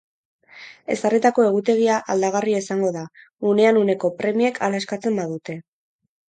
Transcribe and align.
Ezarritako 0.93 1.43
egutegia 1.49 1.97
aldagarria 2.13 2.61
izango 2.65 2.89
da, 2.95 3.03
unean 3.51 3.79
uneko 3.83 4.11
premiek 4.23 4.59
hala 4.69 4.81
eskatzen 4.87 5.23
badute. 5.23 5.61